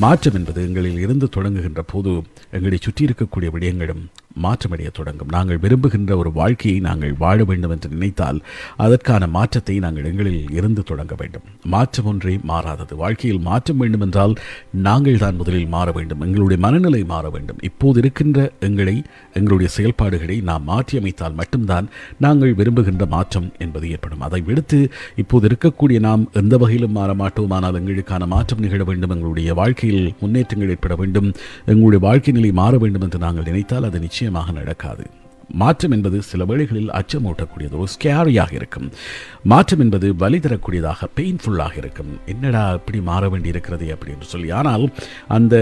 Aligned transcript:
மாற்றம் 0.00 0.34
என்பது 0.34 0.60
எங்களில் 0.68 1.00
இருந்து 1.00 1.26
தொடங்குகின்ற 1.28 1.82
போது 1.82 2.12
எங்களை 2.50 2.78
சுற்றி 2.80 3.06
இருக்கக்கூடிய 3.06 3.48
விடயங்களும் 3.52 4.02
மாற்றமடைய 4.46 4.90
தொடங்கும். 4.98 5.30
நாங்கள் 5.36 5.60
விரும்புகின்ற 5.64 6.12
ஒரு 6.22 6.32
வாழ்க்கையை 6.40 6.78
நாங்கள் 6.88 7.14
வாழ 7.22 7.38
வேண்டும் 7.50 7.74
என்று 7.74 7.88
நினைத்தால் 7.94 8.38
அதற்கான 8.84 9.28
மாற்றத்தை 9.36 9.76
நாங்கள் 9.84 10.08
எங்களில் 10.10 10.44
இருந்து 10.58 10.84
தொடங்க 10.90 11.14
வேண்டும். 11.20 11.46
மாற்றம் 11.74 12.08
ஒன்றே 12.12 12.34
மாறாதது. 12.50 12.92
வாழ்க்கையில் 13.02 13.42
மாற்றம் 13.48 13.80
வேண்டும் 13.82 14.04
என்றால் 14.06 14.34
நாங்கள் 14.88 15.20
தான் 15.24 15.38
முதலில் 15.40 15.70
மாற 15.74 15.88
வேண்டும். 15.98 16.22
எங்களுடைய 16.26 16.58
மனநிலை 16.66 17.02
மாற 17.12 17.24
வேண்டும். 17.36 17.60
இப்போது 17.70 17.98
இருக்கின்ற 18.02 18.38
எங்களை 18.68 18.96
எங்களுடைய 19.38 19.70
செயல்பாடுகளை 19.76 20.36
நாம் 20.50 20.66
மாற்றியமைத்தால் 20.70 21.38
மட்டும்தான் 21.40 21.88
நாங்கள் 22.26 22.56
விரும்புகின்ற 22.60 23.04
மாற்றம் 23.16 23.48
என்பது 23.64 23.86
ஏற்படும். 23.94 24.24
அதை 24.28 24.40
விடுத்து 24.48 24.80
இப்போது 25.22 25.46
இருக்கக்கூடிய 25.50 25.98
நாம் 26.08 26.24
எந்த 26.42 26.54
வகையிலும் 26.62 26.96
மாற 26.98 27.10
மாட்டோம். 27.22 27.54
ஆனால் 27.58 27.78
எங்களுக்கான 27.80 28.26
மாற்றம் 28.34 28.62
நிகழ 28.64 28.82
வேண்டும். 28.90 29.14
எங்களுடைய 29.16 29.50
வாழ்க்கையில் 29.60 30.04
முன்னேற்றங்கள் 30.22 30.72
ஏற்பட 30.74 30.94
வேண்டும். 31.02 31.28
எங்களுடைய 31.72 32.00
வாழ்க்கை 32.06 32.34
நிலை 32.38 32.52
மாற 32.60 32.74
வேண்டும் 32.84 33.04
என்று 33.06 33.18
நாங்கள் 33.26 33.48
நினைத்தால் 33.50 33.88
அது 33.88 33.98
நிச்சயம் 34.06 34.29
நிச்சயமாக 34.30 34.58
நடக்காது. 34.60 35.04
மாற்றம் 35.60 35.94
என்பது 35.94 36.18
சில 36.30 36.42
வேளைகளில் 36.50 36.92
அச்சமூட்டக்கூடியது 36.98 37.76
ஒரு 37.82 37.88
ஸ்கேரியாக 37.94 38.52
இருக்கும். 38.58 38.88
மாற்றம் 39.52 39.82
என்பது 39.84 40.08
வலி 40.22 40.38
தரக்கூடியதாக 40.44 41.08
பெயின்ஃபுல்லாக 41.16 41.74
இருக்கும். 41.82 42.12
என்னடா 42.32 42.62
இப்படி 42.80 43.00
மாற 43.10 43.22
வேண்டி 43.32 43.48
இருக்கிறது 43.54 43.86
அப்படின்னு 43.94 44.26
சொல்லி. 44.34 44.50
ஆனால் 44.60 44.84
அந்த 45.36 45.56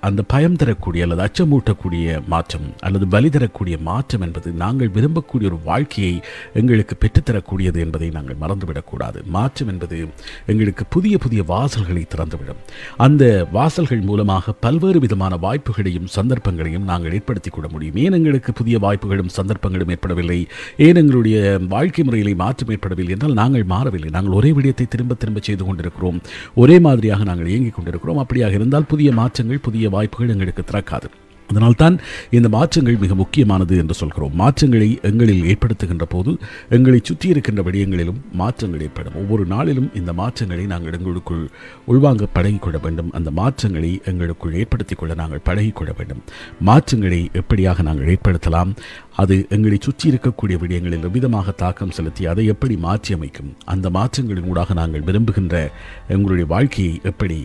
அந்த 0.00 0.22
பயம் 0.22 0.56
தரக்கூடிய 0.56 1.06
அல்லது 1.06 1.22
அச்சமூட்டக்கூடிய 1.24 2.26
மாற்றம் 2.26 2.72
அல்லது 2.78 3.06
பலி 3.06 3.28
தரக்கூடிய 3.28 3.78
மாற்றம் 3.78 4.20
என்பது 4.20 4.50
நாங்கள் 4.50 4.90
விரும்பக்கூடிய 4.94 5.44
ஒரு 5.44 5.58
வாழ்க்கையை 5.64 6.20
எங்களுக்கு 6.54 6.96
பெற்றுத்தரக்கூடியது 7.00 7.78
என்பதை 7.78 8.10
நாங்கள் 8.10 8.36
மறந்துவிடக்கூடாது. 8.40 9.24
மாற்றம் 9.24 9.68
என்பது 9.68 10.08
எங்களுக்கு 10.46 10.84
புதிய 10.84 11.18
புதிய 11.18 11.42
வாசல்களை 11.42 12.06
திறந்துவிடும். 12.16 12.60
அந்த 12.96 13.48
வாசல்கள் 13.52 14.00
மூலமாக 14.00 14.52
பல்வேறு 14.52 15.00
விதமான 15.00 15.36
வாய்ப்புகளையும் 15.36 16.06
சந்தர்ப்பங்களையும் 16.06 16.84
நாங்கள் 16.84 17.12
ஏற்படுத்திக் 17.12 17.52
கொள்ள 17.52 17.68
முடியும். 17.70 17.96
ஏன் 17.96 18.12
எங்களுக்கு 18.12 18.52
புதிய 18.52 18.78
வாய்ப்புகளும் 18.78 19.28
சந்தர்ப்பங்களும் 19.28 19.88
ஏற்படவில்லை? 19.88 20.46
ஏன் 20.76 20.94
எங்களுடைய 20.94 21.60
வாழ்க்கை 21.68 22.04
முறையிலே 22.04 22.34
மாற்றம் 22.34 22.70
ஏற்படவில்லை 22.70 23.12
என்றால் 23.12 23.32
நாங்கள் 23.32 23.64
மாறவில்லை. 23.64 24.10
நாங்கள் 24.10 24.32
ஒரே 24.32 24.52
விடயத்தை 24.52 24.86
திரும்ப 24.86 25.14
திரும்ப 25.14 25.40
செய்து 25.42 25.64
கொண்டிருக்கிறோம். 25.64 26.20
ஒரே 26.54 26.78
மாதிரியாக 26.78 27.24
நாங்கள் 27.24 27.46
இயங்கிக் 27.46 27.74
கொண்டிருக்கிறோம். 27.74 28.26
அப்படியாக 28.26 28.52
இருந்தால் 28.52 28.84
புதிய 28.84 29.12
மாற்றங்கள் 29.12 29.58
புதிய 29.58 29.87
வாய்ப்புகள் 29.88 30.28
எங்களுக்கு 30.28 30.64
திறக்காது. 30.72 31.04
அதனால்தான் 31.48 32.00
இந்த 32.30 32.48
மாற்றங்கள் 32.48 32.96
மிக 32.96 33.14
முக்கியமானது 33.14 33.76
என்று 33.76 33.94
சொல்கிறோம். 33.94 34.34
மாற்றங்களை 34.34 34.98
எங்களில் 35.02 35.44
ஏற்படுத்துகின்ற 35.44 36.02
போது 36.02 36.36
எங்களை 36.68 37.00
சுற்றி 37.02 37.28
இருக்கின்ற 37.28 37.62
விடயங்களிலும் 37.62 38.20
மாற்றங்கள் 38.32 38.80
ஏற்படும். 38.80 39.14
ஒவ்வொரு 39.14 39.46
நாளிலும் 39.46 39.90
இந்த 39.94 40.12
மாற்றங்களை 40.12 40.66
நாங்கள் 40.66 40.92
எங்களுக்குள் 40.92 41.48
உள்வாங்க 41.86 42.26
பழகிக்கொள்ள 42.34 42.80
வேண்டும். 42.82 43.12
அந்த 43.12 43.30
மாற்றங்களை 43.30 44.00
எங்களுக்குள் 44.04 44.54
ஏற்படுத்திக் 44.54 44.98
கொள்ள 44.98 45.14
நாங்கள் 45.14 45.40
பழகிக்கொள்ள 45.44 45.96
வேண்டும். 45.96 46.22
மாற்றங்களை 46.60 47.30
எப்படியாக 47.32 47.82
நாங்கள் 47.82 48.16
ஏற்படுத்தலாம்? 48.16 48.76
அது 49.16 49.46
எங்களை 49.48 49.78
சுற்றி 49.80 50.10
இருக்கக்கூடிய 50.10 50.58
விடயங்களில் 50.58 51.10
விதமாக 51.10 51.50
தாக்கம் 51.50 51.90
செலுத்தி 51.90 52.26
அதை 52.26 52.46
எப்படி 52.46 52.76
மாற்றியமைக்கும்? 52.76 53.56
அந்த 53.64 53.90
மாற்றங்களின் 53.90 54.46
ஊடாக 54.46 54.74
நாங்கள் 54.74 55.00
விரும்புகின்ற 55.00 55.70
எங்களுடைய 56.08 56.46
வாழ்க்கையை 56.48 57.00
எப்படி 57.02 57.44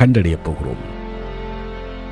கண்டடையப் 0.00 0.44
போகிறோம்? 0.44 1.01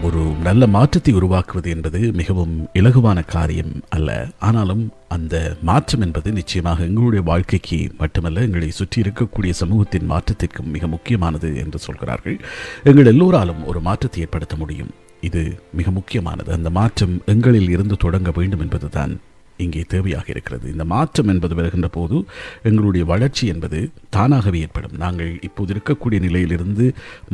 ஒரு 0.03 0.21
நல்ல 0.43 0.67
மாற்றத்தை 0.67 1.15
உருவாக்குவது 1.15 1.71
என்பது 1.71 2.13
மிகவும் 2.13 2.69
இலகுவான 2.73 3.25
காரியம் 3.25 3.73
அல்ல. 3.89 4.29
ஆனாலும் 4.39 4.93
அந்த 5.09 5.57
மாற்றம் 5.63 6.01
என்பது 6.01 6.33
நிச்சயமாக 6.33 6.85
எங்களுடைய 6.85 7.25
வாழ்க்கைக்கு 7.25 7.91
மட்டுமல்ல 7.99 8.41
எங்களை 8.41 8.71
சுற்றி 8.71 9.03
இருக்கக்கூடிய 9.03 9.51
சமூகத்தின் 9.51 10.11
மாற்றத்திற்கும் 10.11 10.73
மிக 10.77 10.87
முக்கியமானது 10.87 11.57
என்று 11.57 11.79
சொல்கிறார்கள். 11.79 12.41
எங்கள் 12.85 13.07
எல்லோராலும் 13.07 13.67
ஒரு 13.67 13.81
மாற்றத்தை 13.81 14.23
ஏற்படுத்த 14.23 14.57
முடியும். 14.57 14.91
இது 15.21 15.63
மிக 15.73 15.91
முக்கியமானது. 15.91 16.53
அந்த 16.53 16.71
மாற்றம் 16.71 17.23
எங்களில் 17.27 17.71
இருந்து 17.71 17.97
தொடங்க 17.97 18.31
வேண்டும் 18.35 18.61
என்பதுதான் 18.61 19.21
இங்கே 19.67 19.83
தேவையாக 19.95 20.27
இருக்கிறது. 20.35 20.67
இந்த 20.75 20.85
மாற்றம் 20.95 21.31
என்பது 21.35 21.55
வருகின்ற 21.61 21.89
போது 21.99 22.17
எங்களுடைய 22.71 23.05
வளர்ச்சி 23.13 23.45
என்பது 23.47 23.81
தானாகவே 24.17 24.61
ஏற்படும். 24.67 24.97
நாங்கள் 25.05 25.33
இப்போது 25.49 25.75
இருக்கக்கூடிய 25.75 26.21
நிலையிலிருந்து 26.27 26.87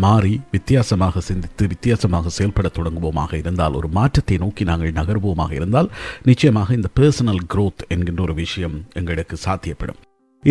மாறி 0.06 0.34
வித்தியாசமாக 0.56 1.25
சிந்தித்து 1.31 1.66
வித்தியாசமாக 1.75 2.34
செயல்பட 2.38 2.70
தொடங்குவோமாக 2.78 3.34
இருந்தால் 3.42 3.78
ஒரு 3.81 3.91
மாற்றத்தை 3.98 4.38
நோக்கி 4.44 4.64
நாங்கள் 4.72 4.98
நகர்வோமாக 5.00 5.54
இருந்தால் 5.60 5.92
நிச்சயமாக 6.31 6.75
இந்த 6.81 6.91
பர்சனல் 7.00 7.47
க்ரோத் 7.54 7.87
என்கின்ற 7.88 8.22
ஒரு 8.22 8.37
விஷயம் 8.44 8.76
எங்களுக்கு 9.00 9.38
சாத்தியப்படும். 9.47 10.00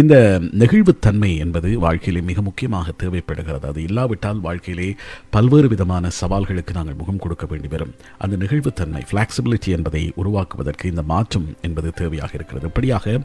இந்த 0.02 0.16
நெகிழ்வுத்தன்மை 0.62 1.30
என்பது 1.44 1.70
வாழ்க்கையிலே 1.84 2.22
மிக 2.30 2.42
முக்கியமாக 2.42 2.94
தேவைப்படுகிறது. 3.02 3.68
அது 3.68 3.82
இல்லாவிட்டால் 3.84 4.40
வாழ்க்கையிலே 4.48 4.88
பல்வேறு 5.36 5.68
விதமான 5.74 6.10
சவால்களுக்கு 6.22 6.74
நாங்கள் 6.78 6.98
முகம் 7.02 7.22
கொடுக்க 7.26 7.46
வேண்டி 7.52 7.68
வரும். 7.68 7.94
அந்த 8.18 8.36
நெகிழ்வுத்தன்மை 8.42 9.02
ஃப்ளாக்சிபிலிட்டி 9.12 9.70
என்பதை 9.78 10.12
உருவாக்குவதற்கு 10.16 10.90
இந்த 10.90 11.02
மாற்றம் 11.14 11.48
என்பது 11.62 11.92
தேவையாக 12.02 12.30
இருக்கிறது. 12.34 12.66
இப்படியாக 12.66 13.22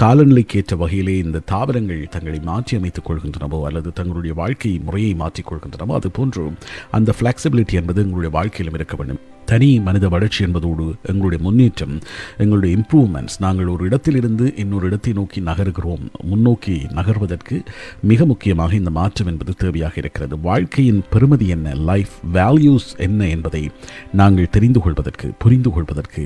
காலநிலைக்கேற்ற 0.00 0.78
வகையிலே 0.84 1.18
இந்த 1.18 1.44
தாவரங்கள் 1.52 2.02
தங்களை 2.16 2.40
மாற்றி 2.50 2.76
அமைத்துக் 2.76 3.10
கொள்கின்றனவோ 3.10 3.60
அல்லது 3.70 3.92
தங்களுடைய 3.92 4.34
வாழ்க்கை 4.42 4.74
முறையை 4.88 5.14
மாற்றிக் 5.14 5.50
கொள்கின்றனவோ 5.52 5.94
அது 6.00 6.10
போன்று 6.10 6.52
அந்த 6.90 7.12
ஃப்ளாக்சிபிலிட்டி 7.20 7.72
என்பது 7.82 8.02
உங்களுடைய 8.02 8.32
வாழ்க்கையிலும் 8.38 8.78
இருக்க 8.80 8.96
வேண்டும். 8.96 9.22
தனி 9.50 9.68
மனித 9.86 10.08
வளர்ச்சி 10.14 10.40
என்பதோடு 10.46 10.84
எங்களுடைய 11.10 11.40
முன்னேற்றம் 11.46 11.94
எங்களுடைய 12.42 12.70
இம்ப்ரூவ்மெண்ட்ஸ் 12.78 13.36
நாங்கள் 13.44 13.70
ஒரு 13.74 13.82
இடத்திலிருந்து 13.88 14.44
இன்னொரு 14.62 14.84
இடத்தை 14.90 15.12
நோக்கி 15.18 15.40
நகர்கிறோம். 15.50 16.04
முன்னோக்கி 16.30 16.76
நகர்வதற்கு 16.98 17.56
மிக 18.10 18.26
முக்கியமாக 18.32 18.74
இந்த 18.80 18.92
மாற்றம் 18.98 19.30
என்பது 19.32 19.54
தேவையாக 19.62 19.94
இருக்கிறது. 20.02 20.34
வாழ்க்கையின் 20.48 21.00
பெருமதி 21.14 21.48
என்ன? 21.56 21.74
லைஃப் 21.90 22.14
வேல்யூஸ் 22.36 22.88
என்ன 23.06 23.28
என்பதை 23.34 23.62
நாங்கள் 24.22 24.52
தெரிந்து 24.56 24.82
கொள்வதற்கு 24.84 25.28
புரிந்து 25.44 25.72
கொள்வதற்கு 25.74 26.24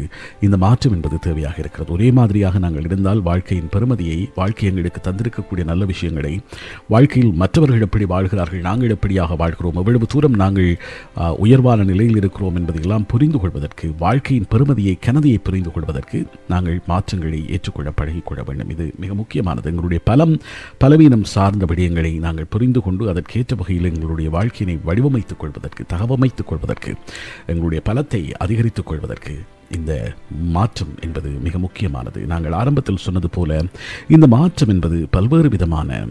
இந்த 0.49 0.57
மாற்றம் 0.67 0.95
என்பது 0.99 1.19
தேவையாக 1.29 1.59
இருக்கிறது. 1.65 1.91
ஒரே 1.97 2.11
மாதிரியாக 2.19 2.59
நாங்கள் 2.67 2.87
இருந்தால் 2.89 3.23
வாழ்க்கையின் 3.31 3.73
பெருமதியை 3.77 4.19
வாழ்க்கை 4.41 4.67
எங்களுக்கு 4.71 5.03
தந்திருக்கக்கூடிய 5.09 5.65
நல்ல 5.73 5.85
விஷயங்களை 5.93 6.35
வாழ்க்கையில் 6.95 7.35
மற்றவர்கள் 7.43 7.85
எப்படி 7.87 8.05
வாழ்கிறார்கள் 8.15 8.67
நாங்கள் 8.69 8.95
எப்படியாக 8.97 9.37
வாழ்கிறோம் 9.43 9.79
எவ்வளவு 9.83 10.07
தூரம் 10.15 10.41
நாங்கள் 10.45 10.71
உயர்வான 11.45 11.85
நிலையில் 11.93 12.19
இருக்கிறோம் 12.21 12.57
என்பதையெல்லாம் 12.61 13.07
புரிந்து 13.09 13.39
கொள்வதற்கு 13.41 13.87
வாழ்க்கையின் 13.99 14.47
பெருமதியை 14.51 14.95
கனதியை 15.01 15.39
புரிந்து 15.39 15.71
கொள்வதற்கு 15.73 16.19
நாங்கள் 16.49 16.79
மாற்றங்களை 16.87 17.41
ஏற்றுக்கொள்ள 17.49 17.91
பழகிக்கொள்ள 17.91 18.43
வேண்டும். 18.47 18.71
இது 18.71 18.87
மிக 18.99 19.15
முக்கியமானது. 19.15 19.69
எங்களுடைய 19.71 20.03
பலம் 20.05 20.35
பலவீனம் 20.79 21.25
சார்ந்த 21.35 21.67
விடயங்களை 21.71 22.13
நாங்கள் 22.19 22.53
புரிந்து 22.55 22.81
கொண்டு 22.81 23.09
அதற்கேற்ற 23.09 23.57
வகையில் 23.57 23.89
எங்களுடைய 23.93 24.31
வாழ்க்கையினை 24.31 24.77
வடிவமைத்துக் 24.87 25.43
கொள்வதற்கு 25.43 25.85
தகவமைத்துக் 25.95 26.49
கொள்வதற்கு 26.51 26.93
எங்களுடைய 27.47 27.83
பலத்தை 27.89 28.23
அதிகரித்துக் 28.47 28.87
கொள்வதற்கு 28.87 29.35
இந்த 29.77 29.93
மாற்றம் 30.57 30.93
என்பது 31.03 31.29
மிக 31.47 31.59
முக்கியமானது. 31.59 32.21
நாங்கள் 32.33 32.53
ஆரம்பத்தில் 32.53 33.05
சொன்னது 33.07 33.29
போல 33.31 33.61
இந்த 34.09 34.27
மாற்றம் 34.27 34.69
என்பது 34.69 34.99
பல்வேறு 35.11 35.49
விதமான 35.49 36.07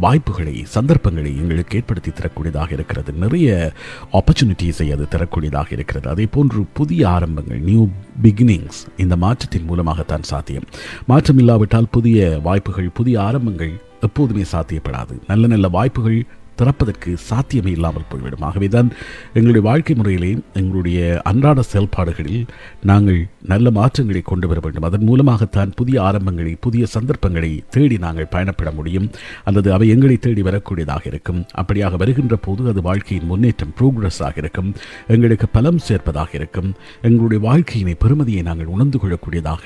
வாய்ப்புகளை 0.00 0.64
சந்தர்ப்பங்களை 0.64 1.36
எங்களுக்கு 1.36 1.76
ஏற்படுத்தி 1.76 2.10
தரக்கூடியதாக 2.10 2.72
இருக்கிறது. 2.72 3.12
நிறைய 3.12 3.72
ஆப்பர்ச்சுனிட்டிஸை 4.12 4.92
அது 4.92 5.06
தரக்கூடியதாக 5.10 5.66
இருக்கிறது. 5.70 6.08
அதே 6.08 6.26
போன்று 6.26 6.64
புதிய 6.72 7.08
ஆரம்பங்கள் 7.08 7.60
நியூ 7.60 7.88
பிகினிங்ஸ் 8.22 8.80
இந்த 8.96 9.16
மாற்றத்தின் 9.16 9.64
மூலமாகத்தான் 9.64 10.22
சாத்தியம். 10.22 10.64
மாற்றம் 11.06 11.38
இல்லாவிட்டால் 11.38 11.88
புதிய 11.90 12.40
வாய்ப்புகள் 12.42 12.88
புதிய 12.88 13.20
ஆரம்பங்கள் 13.20 13.80
எப்போதுமே 14.00 14.44
சாத்தியப்படாது. 14.52 15.18
நல்ல 15.26 15.46
நல்ல 15.46 15.68
வாய்ப்புகள் 15.68 16.26
திறப்பதற்கு 16.58 17.10
சாத்தியமே 17.28 17.70
இல்லாமல் 17.70 18.08
போய்விடும். 18.08 18.44
ஆகவேதான் 18.48 18.88
எங்களுடைய 19.34 19.62
வாழ்க்கை 19.68 19.94
முறையிலே 20.00 20.30
எங்களுடைய 20.60 20.98
அன்றாட 21.30 21.62
செயல்பாடுகளில் 21.62 22.44
நாங்கள் 22.90 23.20
நல்ல 23.52 23.70
மாற்றங்களை 23.70 24.22
கொண்டு 24.30 24.48
வர 24.48 24.60
வேண்டும். 24.64 24.82
அதன் 24.82 25.06
மூலமாகத்தான் 25.10 25.74
புதிய 25.80 25.96
ஆரம்பங்களை 26.02 26.54
புதிய 26.60 26.86
சந்தர்ப்பங்களை 26.86 27.52
தேடி 27.76 27.98
நாங்கள் 28.06 28.30
பயணப்பட 28.34 28.72
முடியும். 28.74 29.10
அல்லது 29.44 29.72
அவை 29.72 29.88
எங்களை 29.88 30.16
தேடி 30.16 30.42
வரக்கூடியதாக 30.42 31.04
இருக்கும். 31.12 31.40
அப்படியாக 31.62 31.96
வருகின்ற 31.96 32.36
போது 32.36 32.68
அது 32.68 32.82
வாழ்க்கையின் 32.82 33.28
முன்னேற்றம் 33.32 33.74
ப்ரோக்ரஸாக 33.80 34.38
இருக்கும். 34.44 34.70
எங்களுக்கு 35.06 35.48
பலம் 35.48 35.80
சேர்ப்பதாக 35.88 36.30
இருக்கும். 36.40 36.70
எங்களுடைய 37.02 37.40
வாழ்க்கையினை 37.48 37.96
பெருமதியை 38.04 38.42
நாங்கள் 38.42 38.72
உணர்ந்து 38.76 38.98
கொள்ளக்கூடியதாக 38.98 39.62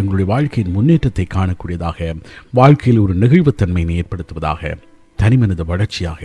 எங்களுடைய 0.00 0.26
வாழ்க்கையின் 0.32 0.74
முன்னேற்றத்தை 0.76 1.26
காணக்கூடியதாக 1.34 2.14
வாழ்க்கையில் 2.60 3.02
ஒரு 3.04 3.14
நெகிழ்வுத்தன்மையினை 3.14 3.96
ஏற்படுத்துவதாக 4.02 4.72
தனிமனித 5.22 5.62
வளர்ச்சியாக 5.72 6.20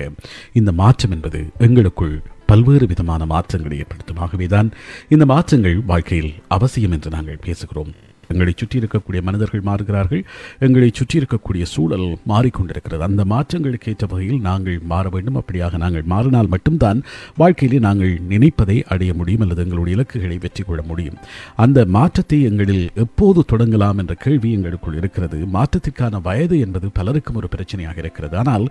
இந்த 0.59 0.71
மாற்றம் 0.81 1.13
என்பது 1.15 1.39
எங்களுக்குள் 1.67 2.15
பல்வேறு 2.49 2.85
விதமான 2.91 3.21
மாற்றங்களை 3.33 3.77
ஏற்படுத்தும். 3.77 4.21
ஆகவேதான் 4.25 4.69
இந்த 5.13 5.25
மாற்றங்கள் 5.33 5.77
வாழ்க்கையில் 5.91 6.33
அவசியம் 6.57 6.93
என்று 6.95 7.09
நாங்கள் 7.15 7.43
பேசுகிறோம். 7.45 7.91
எங்களை 8.33 8.53
சுற்றி 8.55 8.79
இருக்கக்கூடிய 8.81 9.21
மனிதர்கள் 9.29 9.63
மாறுகிறார்கள். 9.69 10.23
எங்களை 10.67 10.89
சுற்றி 10.99 11.19
இருக்கக்கூடிய 11.19 11.63
சூழல் 11.73 12.07
மாறிக்கொண்டிருக்கிறது. 12.31 13.03
அந்த 13.09 13.25
மாற்றங்களுக்கு 13.33 13.91
ஏற்ற 13.93 14.05
வகையில் 14.13 14.41
நாங்கள் 14.49 14.79
மாற 14.93 15.05
வேண்டும். 15.09 15.39
அப்படியாக 15.41 15.77
நாங்கள் 15.83 16.05
மாறினால் 16.13 16.51
மட்டும்தான் 16.53 17.01
வாழ்க்கையிலே 17.41 17.79
நாங்கள் 17.87 18.13
நினைப்பதை 18.33 18.77
அடைய 18.95 19.13
முடியும் 19.13 19.43
அல்லது 19.45 19.63
எங்களுடைய 19.65 19.97
இலக்குகளை 19.97 20.37
வெற்றி 20.37 20.63
கொள்ள 20.63 20.81
முடியும். 20.81 21.19
அந்த 21.65 21.85
மாற்றத்தை 21.97 22.41
எங்களில் 22.51 22.85
எப்போது 23.05 23.39
தொடங்கலாம் 23.51 23.99
என்ற 24.03 24.13
கேள்வி 24.25 24.51
எங்களுக்குள் 24.51 24.97
இருக்கிறது. 25.01 25.39
மாற்றத்திற்கான 25.57 26.21
வயது 26.21 26.57
என்பது 26.59 26.89
பலருக்கும் 26.99 27.35
ஒரு 27.35 27.49
பிரச்சனையாக 27.55 27.97
இருக்கிறது. 27.97 28.37
ஆனால் 28.37 28.65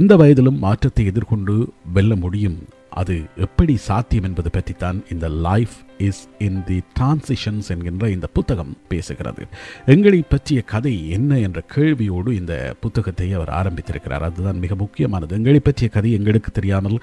எந்த 0.00 0.16
வயதிலும் 0.16 0.60
மாற்றத்தை 0.66 1.06
எதிர்கொண்டு 1.06 1.56
வெல்ல 1.96 2.14
முடியும். 2.26 2.58
அது 2.90 3.22
எப்படி 3.36 3.76
சாத்தியம் 3.76 4.24
என்பது 4.24 4.50
பற்றித்தான் 4.50 5.04
இந்த 5.10 5.28
life 5.28 5.72
is 5.98 6.28
in 6.38 6.64
the 6.64 6.82
transitions 7.00 7.68
என்கின்ற 7.68 8.10
இந்த 8.10 8.26
புத்தகம் 8.26 8.76
பேசுகிறது. 8.88 9.42
எங்களை 9.86 10.24
பற்றிய 10.28 10.62
கதை 10.62 11.10
என்ன 11.10 11.38
என்ற 11.38 11.62
கேள்வியோடு 11.74 12.32
இந்த 12.32 12.74
புத்தகத்தை 12.80 13.32
அவர் 13.32 13.48
ஆரம்பித்திருக்கிறார். 13.48 14.26
அதுதான் 14.28 14.58
மிக 14.58 14.74
முக்கியமானது. 14.74 15.36
எங்களை 15.36 15.60
பற்றிய 15.60 15.90
கதை 15.90 16.12
எங்களுக்கு 16.12 16.50
தெரியாமல் 16.50 16.98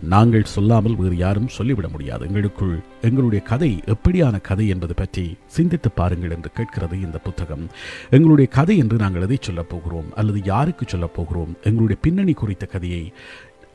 நாங்கள் 0.00 0.44
சொல்லாமல் 0.44 0.96
வேறு 0.96 1.16
யாரும் 1.16 1.48
சொல்லிவிட 1.48 1.88
முடியாது. 1.88 2.26
எங்களுக்குள் 2.26 2.78
எங்களுடைய 3.02 3.44
கதை 3.44 3.80
எப்படியான 3.86 4.40
கதை 4.40 4.68
என்பது 4.68 4.94
பற்றி 4.94 5.36
சிந்தித்து 5.46 5.90
பாருங்கள் 5.90 6.30
என்று 6.30 6.50
கேட்கிறது 6.50 7.00
இந்த 7.00 7.18
புத்தகம். 7.18 7.68
எங்களுடைய 8.10 8.50
கதை 8.50 8.78
என்று 8.78 8.96
நாங்கள் 8.96 9.22
எதை 9.22 9.38
சொல்லப் 9.40 9.68
போகிறோம்? 9.68 10.14
அல்லது 10.14 10.40
யாருக்கு 10.44 10.84
சொல்லப் 10.88 11.14
போகிறோம்? 11.14 11.56
எங்களுடைய 11.62 12.00
பின்னணி 12.02 12.32
குறித்த 12.32 12.66
கதையை 12.66 13.12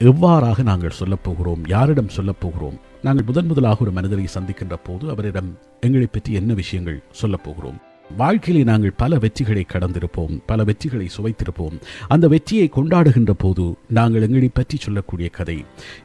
எவ்வாறாக 0.10 0.64
நாங்கள் 0.64 0.96
சொல்லப்போகிறோம் 1.00 1.62
யாரிடம் 1.68 2.10
சொல்லப்போகிறோம்? 2.16 2.78
நாங்கள் 3.04 3.26
முதன் 3.26 3.46
முதலாக 3.46 3.82
ஒரு 3.82 3.92
மனிதரை 3.92 4.26
சந்திக்கின்ற 4.36 4.76
போது 4.84 5.10
அவரிடம் 5.10 5.50
எங்களை 5.80 6.08
பற்றி 6.12 6.34
என்ன 6.34 6.54
விஷயங்கள் 6.54 7.04
சொல்லப்போகிறோம் 7.22 7.78
வாழ்க்கையிலே 8.18 8.64
நாங்கள் 8.64 8.96
பல 8.98 9.18
வெற்றிகளை 9.18 9.64
கடந்திருப்போம் 9.74 10.34
பல 10.46 10.64
வெற்றிகளை 10.64 11.08
சுவைத்திருப்போம். 11.18 11.78
அந்த 12.08 12.28
வெற்றியை 12.28 12.70
கொண்டாடுகின்ற 12.76 13.34
போது 13.38 13.66
நாங்கள் 13.88 14.22
எங்களை 14.22 14.50
பற்றி 14.54 14.78
சொல்லக்கூடிய 14.78 15.30
கதை. 15.30 15.58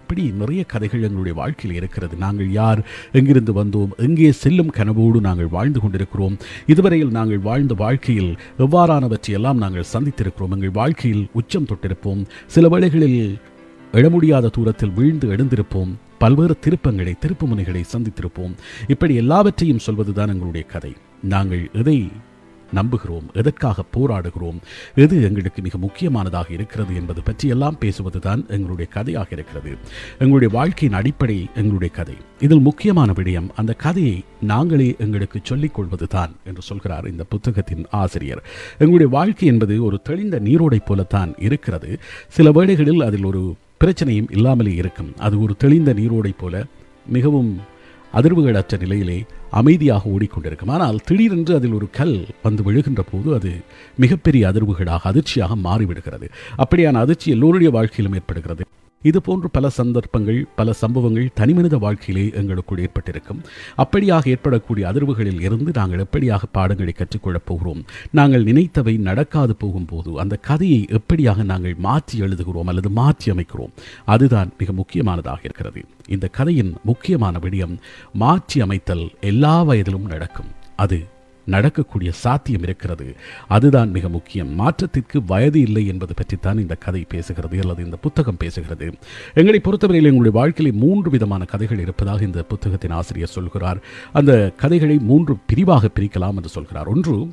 இப்படி 0.02 0.22
நிறைய 0.42 0.64
கதைகள் 0.64 1.02
எங்களுடைய 1.02 1.34
வாழ்க்கையில் 1.40 1.78
இருக்கிறது. 1.80 2.16
நாங்கள் 2.16 2.50
யார் 2.50 2.82
எங்கிருந்து 3.12 3.64
வந்தோம் 3.64 3.90
எங்கே 3.96 4.32
செல்லும் 4.32 4.72
கனவோடு 4.76 5.20
நாங்கள் 5.20 5.52
வாழ்ந்து 5.56 5.80
கொண்டிருக்கிறோம். 5.80 6.38
இதுவரையில் 6.66 7.10
நாங்கள் 7.10 7.38
வாழ்ந்த 7.38 7.74
வாழ்க்கையில் 7.74 8.32
எவ்வாறானவற்றையெல்லாம் 8.58 9.62
நாங்கள் 9.66 9.92
சந்தித்திருக்கிறோம். 9.92 10.50
எங்கள் 10.50 10.76
வாழ்க்கையில் 10.80 11.28
உச்சம் 11.32 11.66
தொட்டிருப்போம். 11.66 12.24
சில 12.46 12.68
வேளைகளில் 12.68 13.38
எழ 13.92 14.10
முடியாத 14.10 14.48
தூரத்தில் 14.48 14.90
வீழ்ந்து 14.90 15.28
எழுந்திருப்போம். 15.28 15.94
பல்வேறு 16.18 16.56
திருப்பங்களை 16.60 17.14
திருப்புமுனைகளை 17.20 17.84
சந்தித்திருப்போம். 17.92 18.54
இப்படி 18.86 19.14
எல்லாவற்றையும் 19.14 19.78
சொல்வதுதான் 19.78 20.28
எங்களுடைய 20.28 20.66
கதை. 20.66 20.96
நாங்கள் 21.22 21.70
எதை 21.72 22.10
நம்புகிறோம்? 22.74 23.32
எதற்காக 23.32 23.82
போராடுகிறோம்? 23.96 24.58
எது 24.94 25.22
எங்களுக்கு 25.22 25.62
மிக 25.62 25.78
முக்கியமானதாக 25.78 26.52
இருக்கிறது 26.52 26.94
என்பது 26.94 27.22
பற்றியெல்லாம் 27.22 27.76
பேசுவதுதான் 27.80 28.48
எங்களுடைய 28.48 28.90
கதையாக 28.90 29.28
இருக்கிறது. 29.30 29.76
எங்களுடைய 30.18 30.54
வாழ்க்கையின் 30.54 30.98
அடிப்படை 30.98 31.48
எங்களுடைய 31.54 31.94
கதை. 31.94 32.14
இதில் 32.40 32.60
முக்கியமான 32.60 33.12
விடயம் 33.12 33.48
அந்த 33.56 33.72
கதையை 33.72 34.24
நாங்களே 34.40 34.96
எங்களுக்கு 34.98 35.40
சொல்லிக் 35.42 35.74
கொள்வதுதான் 35.74 36.32
என்று 36.44 36.62
சொல்கிறார் 36.62 37.10
இந்த 37.10 37.24
புத்தகத்தின் 37.24 37.86
ஆசிரியர். 37.90 38.44
எங்களுடைய 38.78 39.12
வாழ்க்கை 39.12 39.48
என்பது 39.48 39.84
ஒரு 39.84 40.00
தெளிந்த 40.02 40.40
நீரோடை 40.40 40.78
போலத்தான் 40.84 41.34
இருக்கிறது. 41.38 41.98
சில 42.28 42.50
வேளைகளில் 42.50 43.00
அதில் 43.00 43.24
ஒரு 43.24 43.54
பிரச்சனையும் 43.84 44.30
இல்லாமலே 44.30 44.74
இருக்கும். 44.74 45.12
அது 45.18 45.40
ஒரு 45.40 45.56
தெளிந்த 45.56 45.94
நீரோடை 45.94 46.32
போல 46.38 46.64
மிகவும் 47.06 47.50
அதிர்வுகளற்ற 48.14 48.78
நிலையிலே 48.78 49.24
அமைதியாக 49.50 50.10
ஓடிக்கொண்டிருக்கும். 50.10 50.70
ஆனால் 50.70 50.98
திடீரென்று 51.04 51.54
அதில் 51.54 51.72
ஒரு 51.72 51.88
கல் 51.90 52.26
வந்து 52.42 52.62
விழுகின்ற 52.62 53.02
போது 53.12 53.34
அது 53.34 53.52
மிகப்பெரிய 53.96 54.48
அதிர்வுகளாக 54.48 54.98
அதிர்ச்சியாக 55.02 55.56
மாறிவிடுகிறது. 55.56 56.28
அப்படியான 56.58 56.92
அதிர்ச்சி 56.92 57.30
எல்லோருடைய 57.30 57.70
வாழ்க்கையிலும் 57.70 58.18
ஏற்படுகிறது. 58.20 58.64
இது 59.02 59.22
போன்று 59.22 59.50
பல 59.50 59.70
சந்தர்ப்பங்கள் 59.70 60.46
பல 60.56 60.72
சம்பவங்கள் 60.72 61.28
தனிமனித 61.34 61.76
வாழ்க்கையிலே 61.76 62.30
எங்களுக்குள் 62.34 62.78
ஏற்பட்டிருக்கும். 62.78 63.40
அப்படியாக 63.76 64.28
ஏற்படக்கூடிய 64.28 64.92
அதிர்வுகளில் 64.92 65.40
இருந்து 65.40 65.72
நாங்கள் 65.74 66.04
எப்படியாக 66.04 66.42
பாடங்களை 66.52 66.92
கற்றுக்கொள்ளப் 66.92 67.44
போகிறோம்? 67.44 67.84
நாங்கள் 68.10 68.44
நினைத்தவை 68.44 68.98
நடக்காது 68.98 69.56
போகும்போது 69.56 70.18
அந்த 70.18 70.36
கதையை 70.36 70.86
எப்படியாக 70.98 71.42
நாங்கள் 71.42 71.74
மாற்றி 71.78 72.20
எழுதுகிறோம் 72.20 72.64
அல்லது 72.64 72.90
மாற்றி 72.90 73.32
அமைக்கிறோம்? 73.32 73.72
அதுதான் 74.04 74.52
மிக 74.58 74.72
முக்கியமானதாக 74.72 75.40
இருக்கிறது. 75.44 75.82
இந்த 76.08 76.28
கதையின் 76.28 76.74
முக்கியமான 76.84 77.38
விடயம் 77.38 77.76
மாற்றி 78.12 78.60
அமைத்தல் 78.60 79.10
எல்லா 79.20 79.62
வயதிலும் 79.62 80.10
நடக்கும். 80.14 80.50
அது 80.76 81.06
நடக்கக்கூடிய 81.48 82.10
சாத்தியம் 82.12 82.62
இருக்கிறது. 82.62 83.16
அதுதான் 83.48 83.90
மிக 83.90 84.08
முக்கியம். 84.08 84.54
மாற்றத்திற்கு 84.54 85.24
வயது 85.26 85.60
இல்லை 85.60 85.86
என்பது 85.86 86.14
பற்றித்தான் 86.14 86.58
இந்த 86.58 86.74
கதை 86.74 87.06
பேசுகிறது 87.14 87.60
அல்லது 87.60 87.84
இந்த 87.84 87.96
புத்தகம் 87.96 88.40
பேசுகிறது. 88.44 88.92
எங்களை 89.34 89.60
பொறுத்தவரையில் 89.60 90.10
எங்களுடைய 90.10 90.44
வாழ்க்கையில் 90.44 90.74
மூன்று 90.74 91.10
விதமான 91.10 91.44
கதைகள் 91.44 91.80
இருப்பதாக 91.80 92.24
இந்த 92.24 92.42
புத்தகத்தின் 92.42 92.90
ஆசிரியர் 92.90 93.28
சொல்கிறார். 93.28 93.78
அந்த 94.12 94.52
கதைகளை 94.56 94.98
மூன்று 94.98 95.36
பிரிவாக 95.46 95.88
பிரிக்கலாம் 95.94 96.36
என்று 96.36 96.48
சொல்கிறார். 96.48 96.86
ஒன்று 96.86 97.28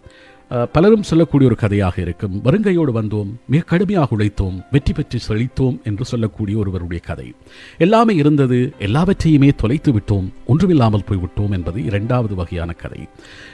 பலரும் 0.49 1.03
சொல்லக்கூடிய 1.03 1.49
ஒரு 1.49 1.57
கதையாக 1.59 2.01
இருக்கும். 2.01 2.41
வருங்கையோடு 2.43 2.91
வந்தோம் 2.97 3.29
மிக 3.47 3.63
கடுமையாக 3.63 4.15
உழைத்தோம் 4.15 4.57
வெற்றி 4.71 4.93
பெற்று 4.93 5.19
செழித்தோம் 5.27 5.83
என்று 5.83 6.05
சொல்லக்கூடிய 6.05 6.57
ஒருவருடைய 6.57 7.03
கதை. 7.05 7.33
எல்லாமே 7.77 8.15
இருந்தது 8.15 8.73
எல்லாவற்றையுமே 8.79 9.49
தொலைத்து 9.49 9.91
விட்டோம் 9.91 10.27
ஒன்றுமில்லாமல் 10.45 11.07
போய்விட்டோம் 11.09 11.51
என்பது 11.51 11.83
இரண்டாவது 11.83 12.35
வகையான 12.35 12.71
கதை. 12.71 13.07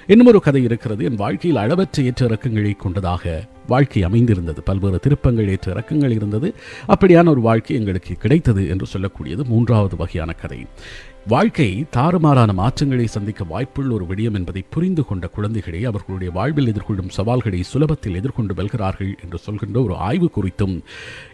இன்னும் 0.07 0.27
ஒரு 0.27 0.41
கதை 0.41 0.63
இருக்கிறது 0.63 1.03
என் 1.03 1.15
வாழ்க்கையில் 1.15 1.59
அளவற்ற 1.59 2.03
ஏற்ற 2.03 2.27
இறக்கங்களை 2.27 2.75
கொண்டதாக 2.77 3.49
வாழ்க்கை 3.67 4.03
அமைந்திருந்தது. 4.03 4.61
பல்வேறு 4.63 4.99
திருப்பங்கள் 4.99 5.49
ஏற்ற 5.49 5.71
இறக்கங்கள் 5.71 6.11
இருந்தது. 6.11 6.53
அப்படியான 6.87 7.29
ஒரு 7.29 7.41
வாழ்க்கை 7.41 7.75
எங்களுக்கு 7.75 8.13
கிடைத்தது 8.13 8.67
என்று 8.69 8.87
சொல்லக்கூடியது 8.93 9.43
மூன்றாவது 9.45 9.95
வகையான 9.95 10.31
கதை. 10.33 10.65
வாழ்க்கை 11.27 11.85
தாறுமாறான 11.95 12.53
மாற்றங்களை 12.53 13.07
சந்திக்க 13.07 13.43
வாய்ப்புள்ள 13.43 13.91
ஒரு 13.91 14.05
விடயம் 14.09 14.33
என்பதை 14.33 14.65
புரிந்து 14.69 15.05
கொண்ட 15.05 15.27
குழந்தைகளை 15.27 15.85
அவர்களுடைய 15.85 16.33
வாழ்வில் 16.33 16.73
எதிர்கொள்ளும் 16.73 17.09
சவால்களை 17.09 17.63
சுலபத்தில் 17.73 18.15
எதிர்கொண்டு 18.15 18.53
வெல்கிறார்கள் 18.53 19.11
என்று 19.23 19.37
சொல்கின்ற 19.37 19.83
ஒரு 19.83 19.95
ஆய்வு 19.95 20.29
குறித்தும் 20.35 20.81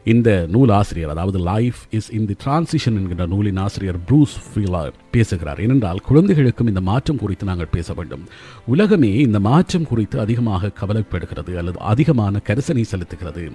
இந்த 0.04 0.48
நூல் 0.50 0.70
ஆசிரியர் 0.70 1.10
அதாவது 1.10 1.40
life 1.40 1.76
is 1.90 2.12
in 2.12 2.26
the 2.26 2.36
transition 2.46 2.98
என்கின்ற 3.00 3.26
நூலின் 3.26 3.58
ஆசிரியர் 3.58 3.98
ப்ரூஸ் 4.12 4.36
ஃபீலர் 4.50 4.92
பேசுகிறார். 5.12 5.62
ஏனென்றால் 5.62 6.00
குழந்தைகளுக்கும் 6.00 6.68
இந்த 6.68 6.82
மாற்றம் 6.82 7.18
குறித்து 7.18 7.46
நாங்கள் 7.46 7.72
பேச 7.72 7.94
வேண்டும். 7.94 8.26
உலகமே 8.66 9.14
இந்த 9.14 9.40
மாற்றம் 9.40 9.88
குறித்து 9.88 10.20
அதிகமாக 10.20 10.72
கவலைப்படுகிறது 10.82 11.58
அல்லது 11.58 11.80
அதிகமான 11.80 12.42
கரிசனை 12.48 12.84
செலுத்துகிறது. 12.92 13.52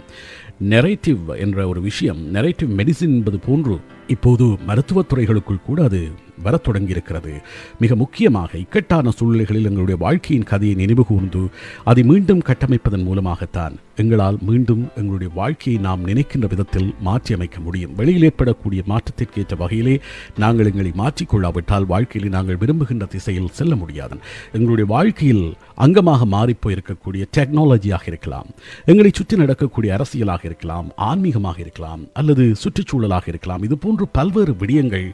நெரேட்டிவ் 0.68 1.38
என்ற 1.38 1.68
ஒரு 1.68 1.80
விஷயம் 1.80 2.34
நெரேட்டிவ் 2.34 2.72
மெடிசின் 2.80 3.16
என்பது 3.18 3.38
போன்று 3.38 3.80
இப்போது 4.12 4.44
மருத்துவத் 4.66 5.08
துறைகளுக்குள் 5.08 5.66
கூட 5.66 5.78
அது 5.84 6.00
வரத் 6.44 6.66
தொடங்கியிருக்கிறது 6.68 7.32
மிக 7.80 7.94
முக்கியமாக 7.94 8.58
இக்கட்டான 8.58 9.10
சூழ்நிலைகளில் 9.10 9.68
எங்களுடைய 9.70 9.96
வாழ்க்கையின் 10.04 10.50
கதையை 10.52 10.74
நினைவு 10.74 11.04
கூர்ந்து 11.06 11.42
அதை 11.84 12.02
மீண்டும் 12.02 12.42
கட்டமைப்பதன் 12.48 13.06
மூலமாகத்தான் 13.08 13.74
எங்களால் 13.96 14.38
மீண்டும் 14.48 14.90
எங்களுடைய 14.94 15.32
வாழ்க்கையை 15.34 15.82
நாம் 15.82 16.04
நினைக்கின்ற 16.04 16.46
விதத்தில் 16.48 16.94
மாற்றி 17.00 17.34
அமைக்க 17.34 17.60
முடியும். 17.60 17.94
வெளியில் 17.94 18.22
ஏற்படக்கூடிய 18.22 18.82
மாற்றத்திற்கேற்ற 18.88 19.56
வகையிலே 19.56 20.00
நாங்கள் 20.36 20.66
எங்களை 20.66 20.92
மாற்றிக்கொள்ளாவிட்டால் 21.02 21.86
வாழ்க்கையில் 21.86 22.30
நாங்கள் 22.30 22.56
விரும்புகின்ற 22.56 23.06
திசையில் 23.06 23.52
செல்ல 23.58 23.74
முடியாது. 23.74 24.16
எங்களுடைய 24.52 24.86
வாழ்க்கையில் 24.94 25.44
அங்கமாக 25.76 26.26
மாறிப்போயிருக்கக்கூடிய 26.36 27.24
டெக்னாலஜியாக 27.38 28.06
இருக்கலாம். 28.06 28.48
எங்களை 28.84 29.10
சுற்றி 29.14 29.36
நடக்கக்கூடிய 29.36 29.98
அரசியலாக 29.98 30.44
இருக்கலாம் 30.44 30.88
ஆன்மீகமாக 31.10 31.58
இருக்கலாம் 31.58 32.04
அல்லது 32.12 32.54
சுற்றுச்சூழலாக 32.64 33.28
இருக்கலாம். 33.28 33.62
இது 33.62 33.78
போன்று 33.78 34.08
பல்வேறு 34.08 34.52
விடயங்கள் 34.52 35.08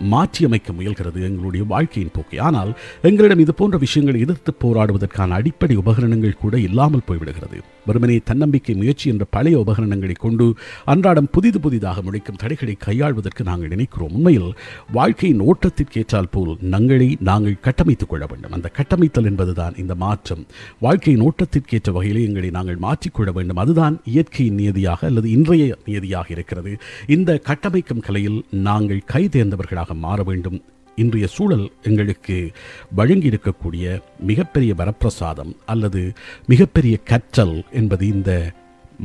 மாற்றியமைக்க 0.00 0.72
முயல்கிறது 0.72 1.22
எங்களுடைய 1.22 1.66
வாழ்க்கையின் 1.68 2.12
போக்கை. 2.12 2.38
ஆனால் 2.38 2.76
எங்களிடம் 3.02 3.38
இது 3.38 3.54
போன்ற 3.54 3.78
விஷயங்களை 3.78 4.20
எதிர்த்து 4.20 4.54
போராடுவதற்கான 4.64 5.28
அடிப்படை 5.28 5.76
உபகரணங்கள் 5.76 6.40
கூட 6.40 6.58
இல்லாமல் 6.58 7.06
போய்விடுகிறது. 7.08 7.60
வெறுமனே 7.86 8.20
தன்னம்பிக்கை 8.24 8.74
முயற்சி 8.74 9.10
என்ற 9.10 9.24
பழைய 9.30 9.58
உபகரணங்களை 9.58 10.12
கொண்டு 10.12 10.54
அன்றாடம் 10.84 11.28
புதிது 11.30 11.60
புதிதாக 11.60 12.02
முடிக்கும் 12.02 12.36
தடைகளை 12.36 12.74
கையாள்வதற்கு 12.74 13.44
நாங்கள் 13.44 13.68
நினைக்கிறோம். 13.68 14.12
உண்மையில் 14.12 14.54
வாழ்க்கையின் 14.92 15.40
ஓட்டத்திற்கேற்றால் 15.40 16.30
போல் 16.30 16.56
நங்களை 16.70 17.16
நாங்கள் 17.20 17.56
கட்டமைத்துக் 17.60 18.08
கொள்ள 18.08 18.26
வேண்டும். 18.26 18.52
அந்த 18.52 18.68
கட்டமைத்தல் 18.68 19.24
என்பதுதான் 19.24 19.76
இந்த 19.76 19.94
மாற்றம். 19.94 20.46
வாழ்க்கையின் 20.80 21.32
ஓட்டத்திற்கேற்ற 21.32 21.92
வகையில் 21.92 22.26
எங்களை 22.26 22.50
நாங்கள் 22.50 22.76
மாற்றிக்கொள்ள 22.76 23.32
வேண்டும். 23.32 23.56
அதுதான் 23.56 24.00
இயற்கையின் 24.04 24.54
நியதியாக 24.54 25.06
அல்லது 25.06 25.30
இன்றைய 25.30 25.76
நியதியாக 25.84 26.24
இருக்கிறது. 26.28 26.80
இந்த 27.06 27.40
கட்டமைக்கும் 27.44 28.00
கலையில் 28.00 28.44
நாங்கள் 28.50 29.02
கை 29.06 29.24
தேர்ந்தவர்களாக 29.24 29.94
மாற 29.94 30.22
வேண்டும். 30.22 30.62
இன்றைய 30.96 31.26
சூழல் 31.26 31.72
எங்களுக்கு 31.82 32.52
வழங்கி 32.94 33.28
இருக்கக்கூடிய 33.28 34.00
மிகப்பெரிய 34.20 34.74
வரப்பிரசாதம் 34.78 35.52
அல்லது 35.66 36.12
மிகப்பெரிய 36.46 36.96
கற்றல் 36.96 37.64
என்பது 37.70 38.06
இந்த 38.06 38.52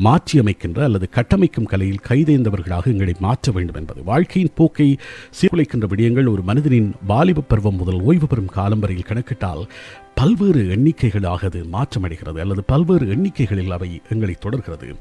மாற்றியமைக்கின்ற 0.04 0.84
அல்லது 0.84 1.10
கட்டமைக்கும் 1.12 1.65
கலையில் 1.65 2.01
கைதேர்ந்தவர்களாக 2.10 2.86
எங்களை 2.86 3.15
மாற்ற 3.20 3.51
வேண்டும் 3.51 3.75
என்பது. 3.75 4.04
வாழ்க்கையின் 4.04 4.51
போக்கை 4.56 4.98
சீர்குலைக்கின்ற 5.42 5.88
விடயங்கள் 5.88 6.32
ஒரு 6.32 6.42
மனிதனின் 6.42 6.94
வாலிப 7.08 7.42
பருவம் 7.42 7.75
முதல் 7.75 8.01
ஓய்வு 8.01 8.27
பெறும் 8.27 8.46
காலம் 8.46 8.80
வரையில் 8.80 9.06
கணக்கிட்டால் 9.08 9.68
பல்வேறு 10.15 10.63
எண்ணிக்கைகளாக 10.75 11.46
அது 11.46 11.65
மாற்றமடைகிறது 11.72 12.39
அல்லது 12.39 12.63
பல்வேறு 12.63 13.06
எண்ணிக்கைகளில் 13.15 13.72
அவை 13.72 14.01
எங்களை 14.10 14.36
தொடர்கிறது. 14.39 14.96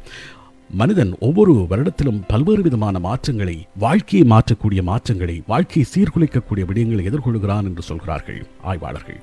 மனிதன் 0.71 1.19
ஒவ்வொரு 1.21 1.67
வருடத்திலும் 1.71 2.21
பல்வேறு 2.29 2.63
விதமான 2.63 2.99
மாற்றங்களை 2.99 3.67
வாழ்க்கையை 3.79 4.29
மாற்றக்கூடிய 4.29 4.83
மாற்றங்களை 4.83 5.43
வாழ்க்கையை 5.47 5.93
சீர்குலைக்கக்கூடிய 5.93 6.65
விடயங்களை 6.71 7.05
எதிர்கொள்கிறான் 7.11 7.63
என்று 7.63 7.83
சொல்கிறார்கள் 7.83 8.47
ஆய்வாளர்கள். 8.63 9.21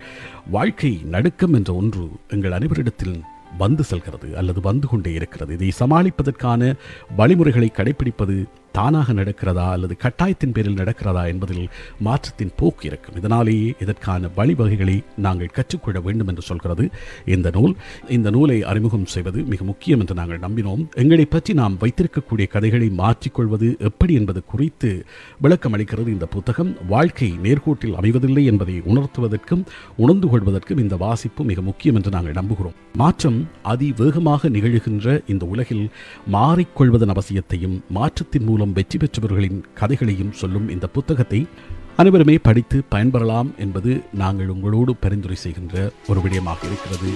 வாழ்க்கை 0.52 1.02
நடுக்கம் 1.06 1.54
என்ற 1.54 1.74
ஒன்று 1.74 2.10
எங்கள் 2.28 2.52
அனைவரிடத்தில் 2.52 3.22
வந்து 3.58 3.84
செல்கிறது 3.84 4.38
அல்லது 4.38 4.62
வந்து 4.62 4.88
கொண்டே 4.88 5.14
இருக்கிறது. 5.14 5.54
இதை 5.54 5.72
சமாளிப்பதற்கான 5.80 6.74
வழிமுறைகளை 7.18 7.72
கடைபிடிப்பது 7.76 8.46
தானாக 8.72 9.14
நடக்கிறதா 9.14 9.72
அல்லது 9.72 9.98
கட்டாயத்தின் 10.04 10.54
பேரில் 10.54 10.76
நடக்கிறதா 10.76 11.28
என்பதில் 11.28 11.70
மாற்றத்தின் 12.00 12.52
போக்கு 12.56 12.88
இருக்கும். 12.88 13.16
இதனாலேயே 13.16 13.74
இதற்கான 13.80 14.30
வழிவகைகளை 14.38 15.04
நாங்கள் 15.18 15.54
கற்றுக்கொள்ள 15.54 16.00
வேண்டும் 16.00 16.28
என்று 16.28 16.42
சொல்கிறது 16.42 16.90
இந்த 17.26 17.50
நூல். 17.54 17.76
இந்த 18.10 18.30
நூலை 18.30 18.64
அறிமுகம் 18.64 19.06
செய்வது 19.06 19.44
மிக 19.44 19.64
முக்கியம் 19.64 20.00
என்று 20.00 20.16
நாங்கள் 20.16 20.40
நம்பினோம். 20.40 20.86
எங்களை 20.96 21.26
பற்றி 21.26 21.54
நாம் 21.54 21.78
வைத்திருக்கக்கூடிய 21.80 22.48
கதைகளை 22.48 22.90
மாற்றிக்கொள்வது 22.90 23.76
எப்படி 23.80 24.14
என்பது 24.14 24.44
குறித்து 24.44 25.06
விளக்கம் 25.40 25.74
அளிக்கிறது 25.78 26.08
இந்த 26.08 26.26
புத்தகம். 26.26 26.76
வாழ்க்கை 26.88 27.32
நேர்கோட்டில் 27.44 27.98
அமைவதில்லை 28.02 28.46
என்பதை 28.46 28.82
உணர்த்துவதற்கும் 28.82 29.66
உணர்ந்து 29.98 30.28
கொள்வதற்கும் 30.28 30.80
இந்த 30.80 30.96
வாசிப்பு 30.96 31.44
மிக 31.44 31.62
முக்கியம் 31.62 31.96
என்று 31.96 32.12
நாங்கள் 32.12 32.34
நம்புகிறோம். 32.34 32.78
மாற்றம் 32.94 33.48
அதிவேகமாக 33.64 34.50
நிகழுகின்ற 34.50 35.22
இந்த 35.28 35.46
உலகில் 35.46 35.90
மாறிக்கொள்வதன் 36.32 37.14
அவசியத்தையும் 37.14 37.82
மாற்றத்தின் 37.90 38.44
மூலம் 38.44 38.72
வெற்றி 38.72 38.98
பெற்றவர்களின் 38.98 39.66
கதைகளையும் 39.74 40.32
சொல்லும் 40.32 40.70
இந்த 40.70 40.88
புத்தகத்தை 40.88 41.48
அனைவருமே 41.96 42.38
படித்து 42.38 42.84
பயன்பெறலாம் 42.92 43.56
என்பது 43.58 44.02
நாங்கள் 44.14 44.48
உங்களோடு 44.48 44.96
பரிந்துரை 44.96 45.36
செய்கின்ற 45.36 45.92
ஒரு 46.08 46.20
விடயமாக 46.20 46.60
இருக்கிறது. 46.66 47.12